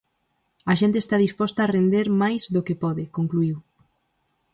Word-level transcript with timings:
"A 0.71 0.73
xente 0.81 0.97
está 1.01 1.15
disposta 1.19 1.59
a 1.63 1.71
render 1.75 2.07
máis 2.21 2.41
do 2.53 2.61
que 2.67 2.79
pode", 2.83 3.03
concluíu. 3.17 3.57